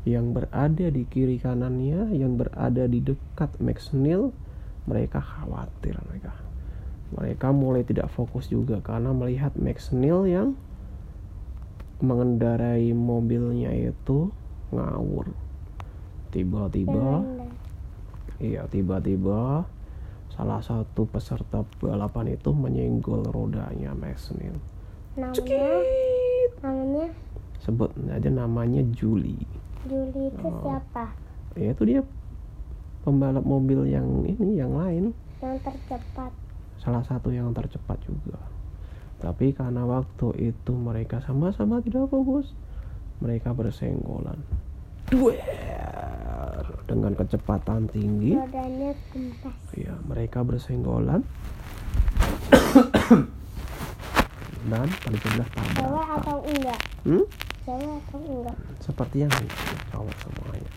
yang 0.07 0.31
berada 0.31 0.89
di 0.89 1.03
kiri 1.05 1.37
kanannya 1.37 2.15
yang 2.15 2.39
berada 2.39 2.87
di 2.87 3.03
dekat 3.03 3.51
Max 3.59 3.91
Neil 3.91 4.31
mereka 4.89 5.21
khawatir 5.21 6.01
mereka. 6.09 6.33
Mereka 7.13 7.53
mulai 7.53 7.85
tidak 7.85 8.09
fokus 8.13 8.49
juga 8.49 8.81
karena 8.81 9.13
melihat 9.13 9.53
Max 9.57 9.93
Neil 9.93 10.25
yang 10.25 10.49
mengendarai 12.01 12.93
mobilnya 12.97 13.73
itu 13.73 14.33
ngawur. 14.73 15.29
Tiba-tiba 16.33 17.25
iya 18.39 18.65
tiba-tiba 18.71 19.67
salah 20.31 20.63
satu 20.63 21.09
peserta 21.09 21.67
balapan 21.83 22.39
itu 22.39 22.55
menyenggol 22.55 23.27
rodanya 23.29 23.97
Max 23.97 24.31
Neil. 24.37 24.55
Namanya, 25.19 25.67
namanya? 26.63 27.07
Sebut 27.59 27.91
aja 28.07 28.31
namanya 28.31 28.87
Julie. 28.95 29.43
Juli 29.89 30.31
itu 30.31 30.47
Oh. 30.47 30.63
siapa? 30.63 31.11
ya 31.59 31.75
itu 31.75 31.83
dia 31.83 32.01
pembalap 33.09 33.41
mobil 33.41 33.89
yang 33.89 34.05
ini 34.23 34.61
yang 34.61 34.77
lain 34.77 35.17
Yang 35.41 35.57
tercepat. 35.65 36.29
salah 36.77 37.01
satu 37.01 37.33
yang 37.33 37.57
tercepat 37.57 37.97
juga 38.05 38.37
tapi 39.19 39.51
karena 39.51 39.83
waktu 39.83 40.53
itu 40.53 40.73
mereka 40.77 41.25
sama-sama 41.25 41.81
tidak 41.81 42.07
fokus 42.07 42.53
mereka 43.19 43.57
bersenggolan 43.57 44.37
Duer! 45.09 45.41
dengan 46.85 47.17
kecepatan 47.17 47.89
tinggi 47.89 48.37
Rodanya 48.37 48.93
ya 49.73 49.97
mereka 50.05 50.45
bersenggolan 50.45 51.25
dan 54.69 54.85
terjadilah 55.01 55.49
Cewek 55.49 55.73
tabrakan 55.81 56.21
atau 56.21 56.39
enggak? 56.45 56.81
hmm? 57.09 57.25
Cewek 57.65 57.91
atau 58.05 58.21
enggak? 58.21 58.57
seperti 58.79 59.17
yang 59.25 59.33
ini 59.33 59.49
cowok 59.89 60.17
semuanya 60.21 60.71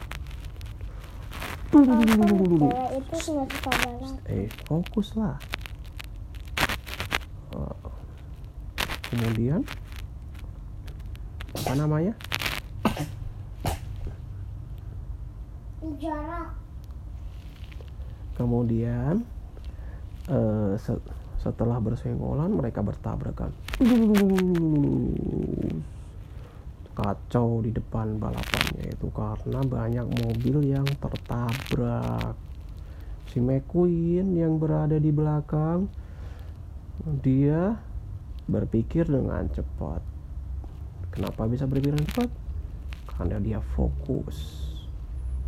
Itu 1.72 3.16
suka 3.18 3.46
balap. 3.72 4.20
eh 4.28 4.48
fokus 4.66 5.16
lah 5.16 5.40
Oh. 7.52 7.76
kemudian 9.06 9.60
apa 11.54 11.74
namanya 11.76 12.16
Jorok. 15.98 16.48
kemudian 18.34 19.28
eh, 20.28 20.74
se- 20.78 21.04
setelah 21.38 21.78
bersenggolan 21.78 22.54
mereka 22.54 22.80
bertabrakan 22.80 23.52
kacau 26.92 27.64
di 27.64 27.72
depan 27.72 28.20
balapannya 28.20 28.92
itu 28.92 29.08
karena 29.16 29.60
banyak 29.64 30.08
mobil 30.08 30.58
yang 30.68 30.88
tertabrak. 31.00 32.36
Si 33.32 33.40
McQueen 33.40 34.36
yang 34.36 34.60
berada 34.60 35.00
di 35.00 35.12
belakang 35.12 35.88
dia 37.24 37.80
berpikir 38.46 39.08
dengan 39.08 39.48
cepat. 39.50 40.04
Kenapa 41.12 41.48
bisa 41.48 41.64
berpikir 41.68 41.96
dengan 41.96 42.08
cepat? 42.12 42.30
Karena 43.08 43.38
dia 43.40 43.60
fokus. 43.76 44.68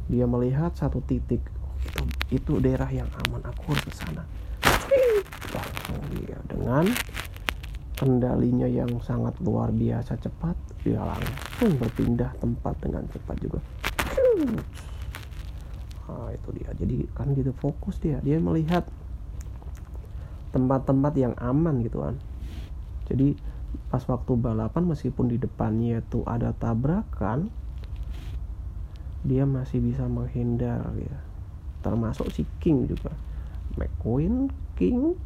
Dia 0.07 0.27
melihat 0.27 0.75
satu 0.75 1.03
titik. 1.03 1.43
Itu 1.83 2.03
itu 2.31 2.51
daerah 2.63 2.87
yang 2.87 3.07
aman. 3.27 3.43
Aku 3.51 3.71
harus 3.71 3.83
ke 3.83 3.93
sana. 3.95 4.23
Langsung 5.51 6.01
dia 6.15 6.39
dengan 6.47 6.87
kendalinya 7.93 8.65
yang 8.65 8.89
sangat 9.05 9.37
luar 9.43 9.69
biasa 9.69 10.17
cepat 10.17 10.57
dia 10.81 10.99
langsung 10.99 11.77
berpindah 11.79 12.33
tempat 12.41 12.75
dengan 12.81 13.07
cepat 13.07 13.35
juga. 13.39 13.59
Nah 16.03 16.29
itu 16.33 16.49
dia. 16.57 16.69
Jadi 16.75 17.07
kan 17.15 17.31
gitu 17.33 17.55
fokus 17.55 17.97
dia. 18.01 18.19
Dia 18.19 18.41
melihat 18.41 18.83
tempat-tempat 20.51 21.13
yang 21.17 21.33
aman 21.39 21.81
gitu 21.81 22.03
kan. 22.03 22.15
Jadi 23.07 23.33
pas 23.89 24.03
waktu 24.05 24.37
balapan 24.37 24.89
meskipun 24.89 25.29
di 25.29 25.37
depannya 25.41 26.01
itu 26.01 26.21
ada 26.25 26.53
tabrakan 26.53 27.49
dia 29.23 29.47
masih 29.47 29.79
bisa 29.79 30.03
menghindar 30.05 30.91
ya. 30.99 31.17
Termasuk 31.79 32.27
si 32.35 32.43
King 32.59 32.91
juga. 32.91 33.15
McQueen 33.79 34.51
King 34.77 35.17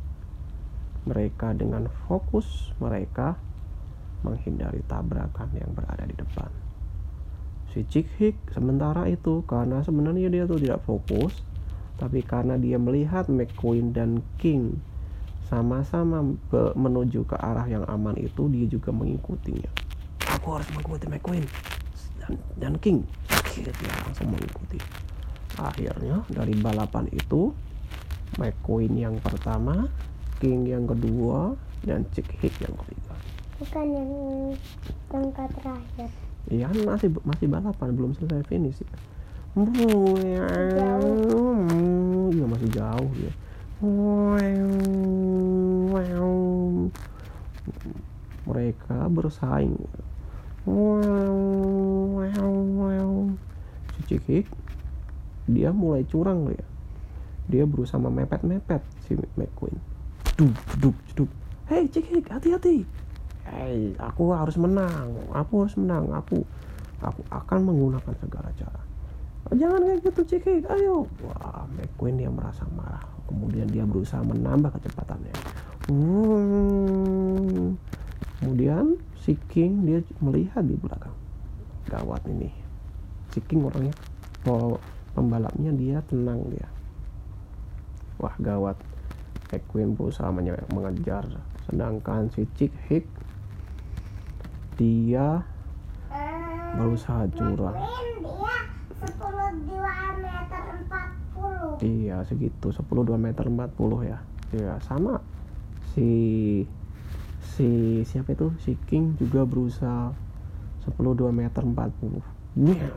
mereka 1.07 1.55
dengan 1.55 1.87
fokus 2.05 2.75
mereka 2.83 3.39
menghindari 4.27 4.83
tabrakan 4.85 5.49
yang 5.55 5.71
berada 5.71 6.03
di 6.03 6.15
depan. 6.17 6.51
Si 7.71 7.85
Chick 7.87 8.07
Hick 8.19 8.35
sementara 8.51 9.07
itu 9.07 9.45
karena 9.47 9.79
sebenarnya 9.83 10.27
dia 10.27 10.43
tuh 10.43 10.59
tidak 10.59 10.83
fokus 10.83 11.31
tapi 11.97 12.21
karena 12.21 12.59
dia 12.61 12.77
melihat 12.77 13.25
McQueen 13.31 13.89
dan 13.95 14.21
King 14.37 14.77
sama-sama 15.47 16.21
menuju 16.75 17.23
ke 17.23 17.35
arah 17.39 17.65
yang 17.65 17.87
aman 17.87 18.19
itu 18.19 18.51
dia 18.51 18.67
juga 18.67 18.91
mengikutinya. 18.91 19.71
Aku 20.37 20.59
harus 20.59 20.67
mengikuti 20.75 21.07
McQueen 21.07 21.45
dan, 22.19 22.31
dan 22.59 22.73
King. 22.77 23.07
Dia 23.57 23.73
langsung 24.05 24.29
mengikuti. 24.29 24.77
Akhirnya 25.57 26.21
dari 26.29 26.53
balapan 26.53 27.09
itu 27.09 27.49
McQueen 28.37 28.93
yang 28.93 29.15
pertama 29.23 29.89
King 30.37 30.69
yang 30.69 30.85
kedua 30.85 31.57
dan 31.85 32.05
Chick 32.13 32.29
Hick 32.41 32.53
yang 32.61 32.75
ketiga 32.85 33.15
bukan 33.57 33.85
yang 33.89 34.11
tempat 35.09 35.49
terakhir 35.57 36.09
Iya 36.47 36.71
masih 36.71 37.11
masih 37.27 37.51
balapan 37.51 37.91
belum 37.91 38.15
selesai 38.15 38.47
finish 38.47 38.79
ya. 38.79 38.87
Iya 42.31 42.45
masih 42.47 42.69
jauh 42.71 43.11
ya. 43.19 43.33
Mereka 48.47 49.11
bersaing. 49.11 49.75
Si 53.91 53.99
Cikik 54.07 54.47
dia 55.51 55.75
mulai 55.75 56.07
curang 56.07 56.47
ya. 56.47 56.63
Dia 57.51 57.67
berusaha 57.67 57.99
memepet-mepet 57.99 58.87
si 59.03 59.19
McQueen. 59.35 59.96
Duk, 60.37 60.53
duk, 60.77 60.93
duk. 61.17 61.29
Hei 61.65 61.89
Cikik, 61.89 62.29
hati-hati. 62.29 62.85
Hei, 63.49 63.97
aku 63.97 64.29
harus 64.29 64.53
menang. 64.53 65.17
Aku 65.33 65.65
harus 65.65 65.73
menang. 65.73 66.13
Aku 66.13 66.45
aku 67.01 67.25
akan 67.33 67.65
menggunakan 67.65 68.13
segala 68.21 68.53
cara. 68.53 68.81
"Oh, 69.49 69.57
Jangan 69.57 69.81
kayak 69.81 70.05
gitu, 70.05 70.21
Cikik. 70.29 70.69
Ayo. 70.69 71.09
Wah, 71.25 71.65
McQueen 71.73 72.21
dia 72.21 72.29
merasa 72.29 72.69
marah. 72.77 73.01
Kemudian 73.25 73.65
dia 73.65 73.81
berusaha 73.81 74.21
menambah 74.21 74.77
kecepatannya. 74.77 75.33
Hmm. 75.89 77.73
Kemudian 78.37 78.93
si 79.17 79.33
King 79.49 79.89
dia 79.89 80.05
melihat 80.21 80.61
di 80.61 80.77
belakang. 80.77 81.17
Gawat 81.89 82.21
ini. 82.29 82.53
Si 83.33 83.41
King 83.41 83.65
orangnya 83.65 83.97
pembalapnya 85.17 85.73
dia 85.73 85.97
tenang 86.05 86.45
dia. 86.53 86.69
Wah, 88.21 88.37
gawat. 88.37 88.77
McQueen 89.47 89.95
berusaha 89.95 90.29
mengejar 90.73 91.23
sedangkan 91.67 92.31
si 92.31 92.47
Chick 92.55 92.73
Hick 92.87 93.05
dia 94.79 95.43
berusaha 96.77 97.25
curang 97.33 97.75
McQueen 97.75 98.17
dia 98.23 98.55
10 98.97 100.23
meter 100.23 100.63
40 101.77 101.85
iya 101.85 102.17
segitu. 102.25 102.73
10 102.73 102.81
2 102.87 103.17
meter 103.17 103.45
40 103.45 104.09
ya. 104.09 104.19
Ya 104.55 104.73
sama 104.81 105.21
si 105.93 106.09
si 107.43 108.01
siapa 108.07 108.33
itu? 108.33 108.53
Si 108.61 108.73
King 108.89 109.19
juga 109.19 109.45
berusaha 109.45 110.13
10 110.87 110.97
2 110.97 111.29
meter 111.29 111.61
40 111.61 112.23
Nyang. 112.57 112.89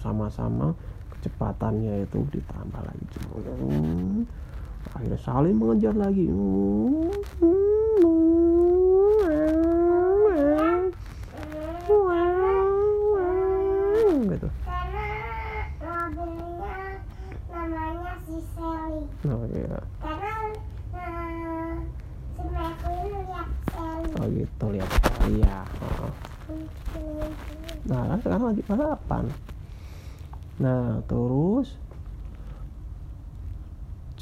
sama-sama 0.00 0.72
kecepatannya 1.12 2.08
itu 2.08 2.18
ditambah 2.32 2.80
lagi. 2.80 3.06
Akhirnya 4.92 5.20
saling 5.24 5.56
mengejar 5.56 5.96
lagi 5.96 6.28
gitu 14.28 14.48
oh 19.24 19.44
iya 19.48 19.78
oh 24.20 24.26
gitu 24.28 24.64
lihat 24.68 24.90
oh. 25.80 26.12
Nah, 27.84 28.16
sekarang 28.16 28.48
lagi 28.48 28.62
balapan. 28.64 29.24
Nah, 30.56 31.04
terus 31.04 31.76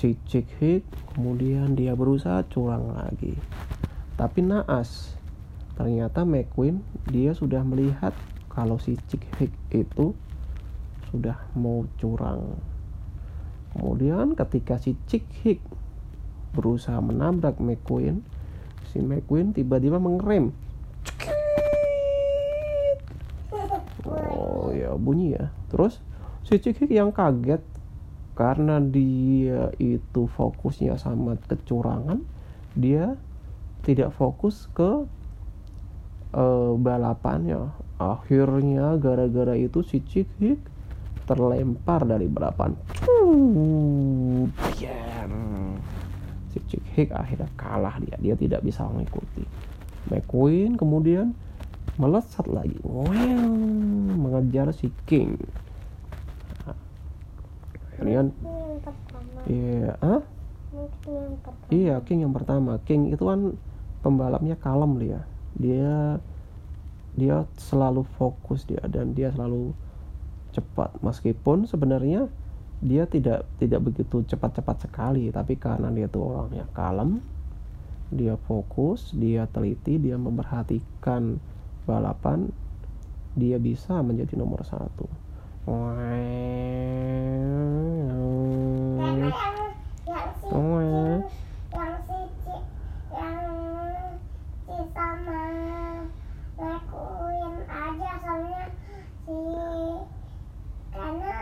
si 0.02 0.18
Chick 0.26 0.50
Hick 0.58 0.82
kemudian 1.14 1.78
dia 1.78 1.94
berusaha 1.94 2.42
curang 2.50 2.90
lagi. 2.90 3.38
Tapi 4.18 4.42
naas. 4.42 5.14
Ternyata 5.78 6.26
McQueen 6.26 6.82
dia 7.06 7.30
sudah 7.38 7.62
melihat 7.62 8.10
kalau 8.50 8.82
si 8.82 8.98
Chick 9.06 9.22
Hick 9.38 9.54
itu 9.70 10.10
sudah 11.14 11.38
mau 11.54 11.86
curang. 12.02 12.58
Kemudian 13.78 14.34
ketika 14.34 14.82
si 14.82 14.98
Chick 15.06 15.22
Hick 15.46 15.62
berusaha 16.50 16.98
menabrak 16.98 17.62
McQueen, 17.62 18.26
si 18.90 18.98
McQueen 18.98 19.54
tiba-tiba 19.54 20.02
mengerem. 20.02 20.50
Oh 24.02 24.74
ya 24.74 24.98
bunyi 24.98 25.38
ya. 25.38 25.54
Terus 25.70 26.02
si 26.42 26.58
Cikik 26.58 26.90
yang 26.90 27.14
kaget 27.14 27.62
karena 28.32 28.80
dia 28.80 29.68
itu 29.76 30.24
fokusnya 30.24 30.96
sama 30.96 31.36
kecurangan, 31.44 32.24
dia 32.72 33.16
tidak 33.84 34.16
fokus 34.16 34.70
ke 34.72 35.04
eh, 36.32 36.72
balapannya. 36.76 37.68
Akhirnya 38.00 38.98
gara-gara 38.98 39.54
itu 39.54 39.84
si 39.84 40.02
Cikik 40.02 40.58
terlempar 41.28 42.02
dari 42.08 42.26
balapan. 42.26 42.74
Diam. 44.74 45.32
Si 46.50 46.58
Cikik 46.66 47.14
akhirnya 47.14 47.48
kalah 47.54 47.96
dia. 48.02 48.16
Dia 48.18 48.34
tidak 48.34 48.64
bisa 48.66 48.82
mengikuti. 48.88 49.44
McQueen 50.10 50.74
kemudian 50.74 51.30
melesat 52.00 52.48
lagi 52.48 52.74
wow, 52.82 53.06
mengejar 54.16 54.72
si 54.72 54.88
King 55.04 55.36
pertama. 58.82 59.38
Iya. 59.46 59.92
Ah 60.02 60.22
yang 60.72 61.36
pertama. 61.40 61.68
Iya 61.70 61.94
King 62.04 62.20
yang 62.24 62.34
pertama. 62.34 62.72
King 62.84 63.02
itu 63.12 63.24
kan 63.24 63.40
pembalapnya 64.00 64.56
kalem 64.58 64.92
dia. 64.98 65.20
Dia 65.56 66.18
dia 67.12 67.44
selalu 67.60 68.08
fokus 68.16 68.64
dia 68.64 68.80
dan 68.88 69.12
dia 69.12 69.28
selalu 69.30 69.76
cepat. 70.56 70.96
Meskipun 71.04 71.68
sebenarnya 71.68 72.28
dia 72.82 73.06
tidak 73.06 73.46
tidak 73.62 73.80
begitu 73.92 74.26
cepat-cepat 74.26 74.90
sekali 74.90 75.30
tapi 75.30 75.54
karena 75.54 75.86
dia 75.94 76.10
tuh 76.10 76.34
orangnya 76.34 76.66
kalem 76.74 77.22
dia 78.10 78.34
fokus 78.50 79.14
dia 79.14 79.46
teliti 79.46 80.02
dia 80.02 80.18
memperhatikan 80.18 81.38
balapan 81.86 82.50
dia 83.38 83.56
bisa 83.56 84.02
menjadi 84.04 84.36
nomor 84.36 84.60
satu. 84.66 85.08
Karena 85.62 86.18
yang, 89.32 89.56
yang 90.04 90.28
si 92.04 92.20
yang 93.12 93.44
si 94.68 94.76
sama 94.92 95.42
ngelakuin 96.60 97.54
aja 97.64 98.10
soalnya 98.20 98.64
si 99.24 99.38
karena 100.92 101.32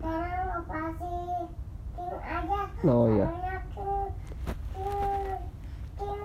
karena 0.00 0.36
mau 0.48 0.62
pasti 0.64 1.16
King 1.92 2.16
aja 2.24 2.60
oh 2.88 3.06
iya. 3.12 3.26
King, 3.76 4.04
King, 4.72 5.28
King 6.00 6.20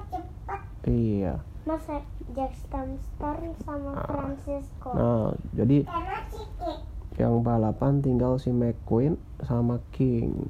iya. 0.87 0.95
iya. 0.95 1.35
Mas 1.67 1.83
Jackson 2.31 3.01
Story 3.03 3.51
sama 3.67 3.99
ah. 3.99 4.07
Francisco? 4.07 4.89
Nah 4.95 5.35
jadi 5.51 5.83
yang 7.19 7.43
balapan 7.43 7.99
tinggal 7.99 8.39
si 8.39 8.51
McQueen 8.51 9.19
sama 9.43 9.79
King 9.91 10.47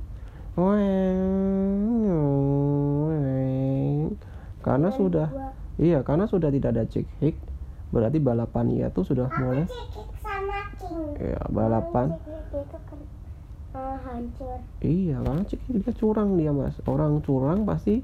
karena 4.61 4.89
sudah 4.89 5.27
iya 5.75 5.99
karena 6.01 6.25
sudah 6.25 6.49
tidak 6.49 6.69
ada 6.71 6.83
Chick 6.87 7.07
Hick 7.19 7.37
berarti 7.91 8.17
balapannya 8.17 8.87
itu 8.87 9.01
sudah 9.03 9.27
Aku 9.27 9.39
mulai 9.39 9.63
Ciki 9.67 10.03
sama 10.19 10.59
King. 10.75 11.03
ya 11.21 11.41
balapan 11.47 12.07
itu 12.11 12.59
kan 12.81 12.99
eh, 13.75 13.97
hancur. 14.01 14.57
iya 14.81 15.17
karena 15.21 15.43
Chick 15.45 15.61
Hick 15.65 15.83
dia 15.83 15.93
curang 15.93 16.35
dia 16.35 16.51
mas 16.51 16.75
orang 16.85 17.19
curang 17.19 17.63
pasti 17.63 18.01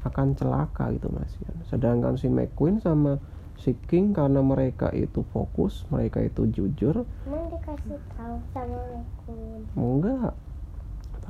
akan 0.00 0.32
celaka 0.32 0.92
gitu 0.92 1.08
mas 1.08 1.32
sedangkan 1.66 2.16
si 2.16 2.28
McQueen 2.28 2.78
sama 2.78 3.20
si 3.56 3.76
King 3.84 4.12
karena 4.12 4.40
mereka 4.40 4.88
itu 4.90 5.20
fokus 5.26 5.84
mereka 5.88 6.20
itu 6.20 6.48
jujur 6.48 7.04
Emang 7.26 7.44
dikasih 7.50 8.00
tahu 8.14 8.36
sama 8.52 8.78
McQueen. 8.86 9.60
enggak 9.74 10.32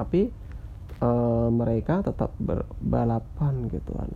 tapi 0.01 0.33
eh, 1.05 1.49
mereka 1.53 2.01
tetap 2.01 2.33
berbalapan 2.41 3.69
gitu 3.69 3.93
kan 3.93 4.09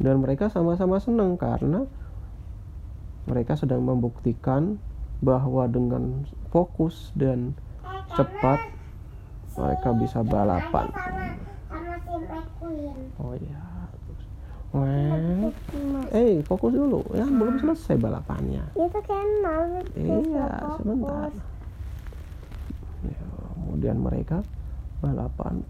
dan 0.00 0.14
mereka 0.18 0.48
sama-sama 0.48 0.96
senang 0.96 1.36
karena 1.36 1.84
mereka 3.28 3.54
sedang 3.54 3.84
membuktikan 3.84 4.80
bahwa 5.22 5.68
dengan 5.70 6.26
fokus 6.50 7.12
dan 7.14 7.54
cepat 8.16 8.58
mereka 9.54 9.88
bisa 9.94 10.24
balapan 10.24 10.88
oh 13.20 13.36
iya. 13.36 13.62
Mas. 14.72 15.52
eh 16.16 16.40
fokus 16.48 16.72
dulu 16.72 17.04
ya 17.12 17.28
belum 17.28 17.60
selesai 17.60 18.00
balapannya 18.00 18.64
Itu 18.72 19.00
kan 19.04 19.26
mau 19.44 19.68
Iya, 19.92 20.48
sebentar. 20.80 21.28
Ya, 23.02 23.18
kemudian 23.58 23.98
mereka 23.98 24.46
balapan. 25.02 25.66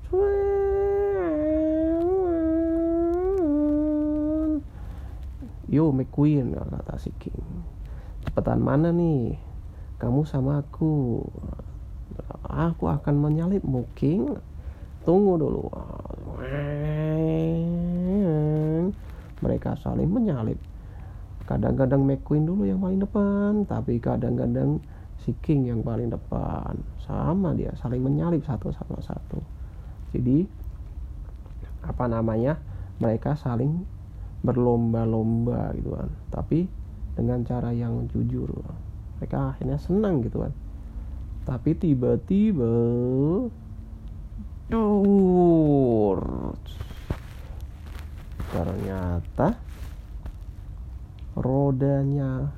Yo 5.72 5.88
McQueen 5.88 6.52
kata 6.52 7.00
si 7.00 7.08
King. 7.16 7.40
Cepetan 8.28 8.60
mana 8.60 8.92
nih? 8.92 9.40
Kamu 9.96 10.28
sama 10.28 10.60
aku. 10.60 11.24
Aku 12.44 12.92
akan 12.92 13.16
menyalipmu 13.16 13.88
King. 13.96 14.36
Tunggu 15.08 15.40
dulu. 15.40 15.72
Mereka 19.40 19.80
saling 19.80 20.12
menyalip. 20.12 20.60
Kadang-kadang 21.48 22.04
McQueen 22.04 22.44
dulu 22.44 22.68
yang 22.68 22.78
paling 22.78 23.00
depan, 23.00 23.64
tapi 23.64 23.96
kadang-kadang 23.96 24.78
si 25.22 25.32
King 25.40 25.70
yang 25.70 25.80
paling 25.86 26.10
depan. 26.10 26.76
Sama 27.02 27.54
dia, 27.54 27.72
saling 27.78 28.02
menyalip 28.02 28.42
satu 28.42 28.74
sama 28.74 28.98
satu. 29.02 29.38
Jadi 30.14 30.44
apa 31.86 32.04
namanya? 32.10 32.58
Mereka 33.02 33.34
saling 33.34 33.82
berlomba-lomba 34.46 35.74
gitu 35.74 35.94
kan. 35.94 36.10
Tapi 36.30 36.66
dengan 37.14 37.42
cara 37.42 37.70
yang 37.74 38.06
jujur. 38.10 38.50
Mereka 39.18 39.56
akhirnya 39.56 39.78
senang 39.78 40.22
gitu 40.22 40.42
kan. 40.42 40.52
Tapi 41.42 41.74
tiba-tiba 41.74 42.74
dur 44.70 46.18
ternyata 48.52 49.56
rodanya 51.36 52.52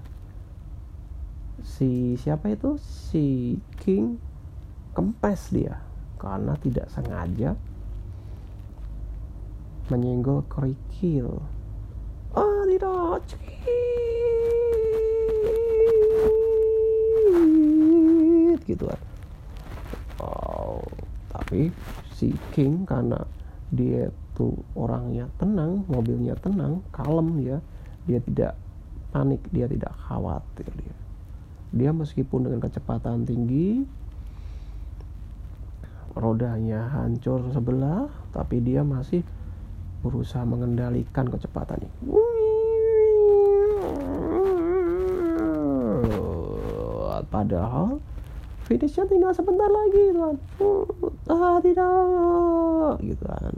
si 1.64 2.20
siapa 2.20 2.52
itu? 2.52 2.76
Si 2.78 3.56
King 3.80 4.20
kempes 4.92 5.50
dia 5.50 5.80
karena 6.20 6.54
tidak 6.60 6.86
sengaja 6.92 7.56
menyenggol 9.88 10.44
kerikil. 10.46 11.42
Ah 12.36 12.62
tidak 12.68 13.24
Cekit, 13.24 13.80
gitu 18.68 18.84
kan. 18.86 19.00
Oh 20.20 20.84
tapi 21.34 21.74
si 22.14 22.30
King 22.54 22.86
karena 22.86 23.18
dia 23.74 24.06
tuh 24.38 24.54
orangnya 24.74 25.26
tenang 25.38 25.82
mobilnya 25.90 26.34
tenang 26.38 26.82
kalem 26.94 27.42
dia 27.42 27.58
dia 28.06 28.18
tidak 28.22 28.54
panik 29.14 29.42
dia 29.50 29.66
tidak 29.70 29.94
khawatir 30.06 30.66
dia 30.78 30.94
dia 31.74 31.90
meskipun 31.90 32.46
dengan 32.46 32.62
kecepatan 32.62 33.26
tinggi 33.26 33.82
rodanya 36.14 36.86
hancur 36.94 37.50
sebelah 37.50 38.06
tapi 38.30 38.62
dia 38.62 38.86
masih 38.86 39.26
berusaha 40.06 40.46
mengendalikan 40.46 41.26
kecepatannya 41.26 41.90
padahal 47.34 47.98
finishnya 48.64 49.04
tinggal 49.10 49.34
sebentar 49.34 49.66
lagi 49.66 50.02
tuan. 50.14 50.36
Ah 51.26 51.58
tidak 51.58 53.02
gitu 53.02 53.24
kan. 53.26 53.54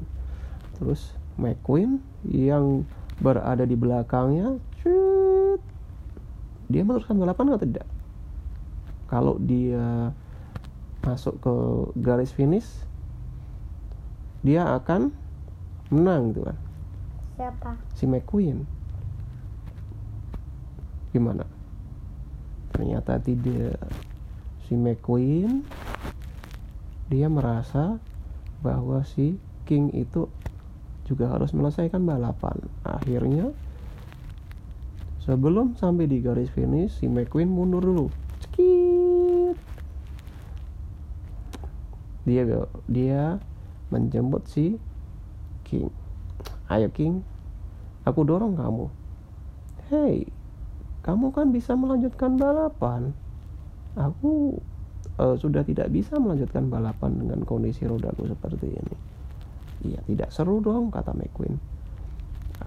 Terus 0.80 1.12
McQueen 1.36 2.00
yang 2.26 2.88
berada 3.20 3.68
di 3.68 3.76
belakangnya 3.76 4.56
dia 6.66 6.82
meneruskan 6.82 7.14
balapan 7.20 7.54
atau 7.54 7.62
tidak 7.62 7.86
kalau 9.06 9.38
dia 9.38 10.12
masuk 11.06 11.38
ke 11.38 11.54
garis 12.02 12.34
finish 12.34 12.66
dia 14.42 14.62
akan 14.78 15.10
menang 15.90 16.34
gitu 16.34 16.46
kan. 16.46 16.58
Siapa? 17.36 17.70
si 17.94 18.04
McQueen. 18.08 18.64
Gimana? 21.12 21.44
Ternyata 22.72 23.20
tidak. 23.20 23.76
Si 24.66 24.74
McQueen 24.74 25.62
dia 27.06 27.30
merasa 27.30 28.02
bahwa 28.64 29.06
si 29.06 29.38
King 29.62 29.94
itu 29.94 30.26
juga 31.06 31.30
harus 31.30 31.54
menyelesaikan 31.54 32.02
balapan. 32.02 32.58
Akhirnya 32.82 33.54
sebelum 35.22 35.78
sampai 35.78 36.10
di 36.10 36.18
garis 36.22 36.50
finish 36.50 36.98
si 36.98 37.06
McQueen 37.06 37.50
mundur 37.50 37.82
dulu 37.82 38.06
Cekit. 38.42 39.56
Dia 42.26 42.42
dia 42.90 43.38
menjemput 43.88 44.50
si 44.50 44.76
King. 45.62 45.88
Ayo 46.66 46.90
King. 46.90 47.22
Aku 48.02 48.26
dorong 48.26 48.58
kamu. 48.58 48.90
Hey 49.86 50.26
kamu 51.06 51.30
kan 51.30 51.54
bisa 51.54 51.78
melanjutkan 51.78 52.34
balapan. 52.34 53.14
Aku 53.94 54.58
eh, 55.22 55.36
sudah 55.38 55.62
tidak 55.62 55.94
bisa 55.94 56.18
melanjutkan 56.18 56.66
balapan 56.66 57.14
dengan 57.14 57.46
kondisi 57.46 57.86
rodaku 57.86 58.26
seperti 58.26 58.74
ini. 58.74 58.96
Iya 59.86 60.02
tidak 60.02 60.34
seru 60.34 60.58
dong 60.58 60.90
kata 60.90 61.14
McQueen. 61.14 61.62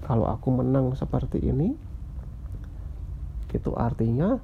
Kalau 0.08 0.24
aku 0.24 0.48
menang 0.56 0.96
seperti 0.96 1.44
ini 1.44 1.76
itu 3.50 3.70
artinya 3.76 4.40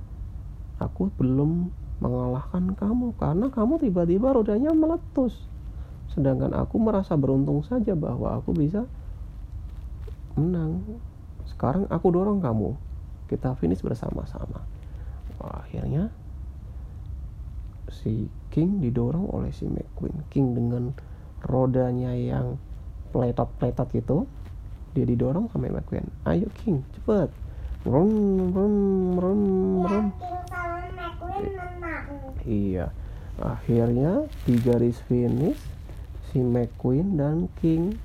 aku 0.77 1.09
belum 1.17 1.73
mengalahkan 1.97 2.77
kamu 2.77 3.17
karena 3.17 3.47
kamu 3.49 3.81
tiba-tiba 3.81 4.37
rodanya 4.37 4.73
meletus. 4.77 5.33
Sedangkan 6.13 6.53
aku 6.53 6.77
merasa 6.81 7.17
beruntung 7.17 7.65
saja 7.65 7.97
bahwa 7.97 8.37
aku 8.37 8.53
bisa 8.53 8.85
menang. 10.37 10.85
Sekarang 11.49 11.89
aku 11.89 12.13
dorong 12.13 12.41
kamu. 12.45 12.77
Kita 13.27 13.57
finish 13.57 13.81
bersama-sama. 13.81 14.63
Akhirnya 15.41 16.09
si 17.93 18.29
King 18.53 18.81
didorong 18.81 19.29
oleh 19.33 19.53
si 19.53 19.69
McQueen. 19.69 20.25
King 20.33 20.57
dengan 20.57 20.97
rodanya 21.45 22.13
yang 22.17 22.57
peletot-peletot 23.13 23.89
gitu 23.95 24.19
dia 24.97 25.05
didorong 25.05 25.53
sama 25.53 25.69
McQueen. 25.69 26.09
Ayo 26.25 26.49
King 26.65 26.81
cepet. 26.97 27.29
Rum 27.85 28.11
rum 28.51 28.75
rum 29.21 29.43
rum 29.85 30.07
King 30.17 30.41
sama 30.49 30.81
McQueen 30.97 30.97
menang. 30.97 31.26
Iya. 32.47 32.87
Akhirnya 33.37 34.25
di 34.49 34.57
garis 34.61 34.97
finish 35.05 35.61
si 36.33 36.41
McQueen 36.41 37.21
dan 37.21 37.53
King 37.61 37.97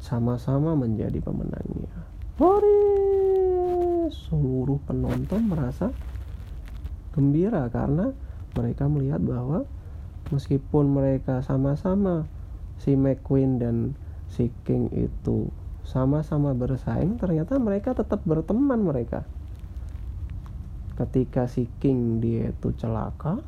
sama-sama 0.00 0.72
menjadi 0.72 1.20
pemenangnya. 1.20 2.08
Hore! 2.40 3.04
seluruh 4.10 4.80
penonton 4.84 5.48
merasa 5.48 5.92
gembira 7.14 7.70
karena 7.70 8.10
mereka 8.52 8.90
melihat 8.90 9.22
bahwa 9.22 9.64
meskipun 10.34 10.90
mereka 10.90 11.40
sama-sama 11.44 12.26
si 12.80 12.98
McQueen 12.98 13.62
dan 13.62 13.76
si 14.28 14.50
King 14.66 14.90
itu 14.92 15.48
sama-sama 15.84 16.56
bersaing 16.56 17.20
ternyata 17.20 17.60
mereka 17.60 17.92
tetap 17.92 18.24
berteman 18.24 18.82
mereka 18.82 19.22
ketika 20.94 21.50
si 21.50 21.66
King 21.82 22.22
dia 22.22 22.54
itu 22.54 22.70
celaka 22.78 23.42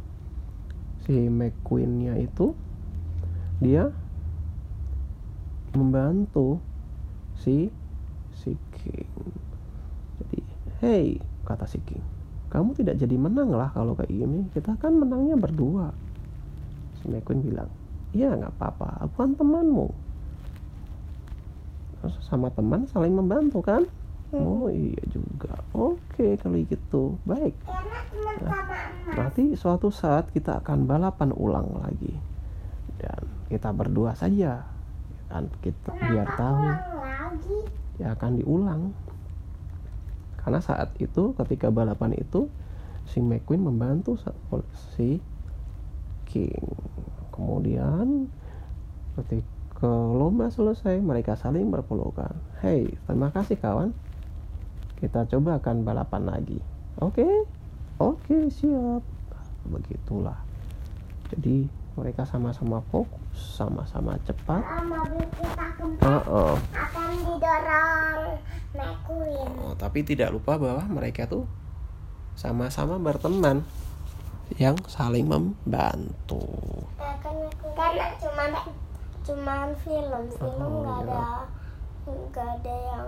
si 1.07 1.31
McQueen-nya 1.31 2.19
itu 2.19 2.53
dia 3.63 3.89
membantu 5.73 6.59
si 7.39 7.71
si 8.35 8.59
King. 8.75 9.13
Jadi 10.19 10.39
hey 10.83 11.07
kata 11.47 11.69
si 11.71 11.79
King 11.87 12.17
kamu 12.57 12.79
tidak 12.79 12.97
jadi 12.97 13.17
menang 13.19 13.51
lah 13.53 13.69
kalau 13.75 13.93
kayak 13.93 14.09
gini. 14.09 14.47
Kita 14.55 14.79
kan 14.79 14.97
menangnya 14.97 15.35
berdua. 15.37 15.91
Si 17.03 17.11
McQueen 17.11 17.43
bilang 17.43 17.71
iya 18.15 18.33
nggak 18.33 18.55
apa-apa. 18.57 19.05
Aku 19.05 19.15
kan 19.19 19.37
temanmu. 19.37 19.93
Sama 22.23 22.49
teman 22.55 22.87
saling 22.87 23.13
membantu 23.13 23.61
kan 23.67 23.85
oh 24.35 24.67
iya 24.73 25.03
juga. 25.11 25.61
Oke 25.77 26.35
kalau 26.41 26.59
gitu. 26.63 27.15
Baik. 27.23 27.55
Emak. 27.67 28.07
Berarti 29.07 29.55
suatu 29.55 29.89
saat 29.95 30.31
kita 30.35 30.61
akan 30.65 30.89
balapan 30.89 31.31
ulang 31.33 31.71
lagi. 31.79 32.15
Dan 32.99 33.23
kita 33.47 33.71
berdua 33.71 34.17
saja. 34.19 34.67
Kan 35.31 35.47
kita 35.63 35.95
biar 35.95 36.29
tahu. 36.35 36.65
Ya 38.03 38.13
akan 38.19 38.33
diulang. 38.43 38.83
Karena 40.43 40.63
saat 40.63 40.95
itu 41.03 41.35
ketika 41.35 41.71
balapan 41.71 42.15
itu 42.15 42.47
si 43.07 43.23
McQueen 43.23 43.63
membantu 43.63 44.19
si 44.95 45.23
King. 46.27 46.67
Kemudian 47.35 48.31
ketika 49.17 49.87
lomba 49.91 50.51
selesai 50.51 50.99
mereka 51.03 51.39
saling 51.39 51.71
berpelukan. 51.71 52.35
Hey 52.63 52.95
terima 53.07 53.31
kasih 53.31 53.59
kawan 53.59 53.95
kita 54.97 55.29
coba 55.29 55.61
akan 55.61 55.85
balapan 55.85 56.23
lagi. 56.25 56.59
Oke? 56.99 57.25
Oke 58.01 58.49
siap. 58.49 59.05
Begitulah. 59.69 60.37
Jadi 61.33 61.69
mereka 61.97 62.29
sama-sama 62.29 62.85
fokus 62.93 63.57
sama-sama 63.57 64.17
cepat. 64.25 64.61
Mobil 64.85 65.25
kita 65.37 65.67
kempes 65.81 66.05
Uh-uh. 66.05 66.55
akan 66.73 67.11
didorong. 67.25 68.23
McQueen. 68.77 69.51
Oh, 69.65 69.73
tapi 69.73 70.05
tidak 70.05 70.37
lupa 70.37 70.61
bahwa 70.61 70.85
mereka 70.93 71.25
tuh 71.25 71.49
sama-sama 72.37 73.01
berteman 73.01 73.65
yang 74.61 74.77
saling 74.85 75.25
membantu. 75.25 76.45
Karena 77.77 78.13
cuma 78.21 78.45
cuman 79.27 79.69
film, 79.81 80.23
film 80.37 80.61
Oh, 80.61 80.85
nggak 80.85 81.01
iya. 81.03 81.17
ada 81.17 81.23
nggak 82.07 82.49
ada 82.63 82.75
yang 82.95 83.05